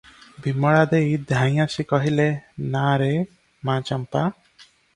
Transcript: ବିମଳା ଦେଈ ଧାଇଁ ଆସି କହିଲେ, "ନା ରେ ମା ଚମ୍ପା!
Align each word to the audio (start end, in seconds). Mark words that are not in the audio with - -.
ବିମଳା 0.45 0.79
ଦେଈ 0.93 1.19
ଧାଇଁ 1.31 1.61
ଆସି 1.67 1.85
କହିଲେ, 1.91 2.27
"ନା 2.77 2.89
ରେ 3.05 3.13
ମା 3.71 3.79
ଚମ୍ପା! 3.93 4.29